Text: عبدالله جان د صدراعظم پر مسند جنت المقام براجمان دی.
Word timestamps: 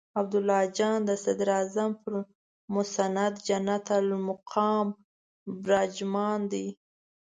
عبدالله 0.19 0.61
جان 0.77 0.99
د 1.09 1.11
صدراعظم 1.23 1.91
پر 2.01 2.13
مسند 2.75 3.33
جنت 3.47 3.87
المقام 4.01 4.87
براجمان 5.63 6.39
دی. 6.51 6.67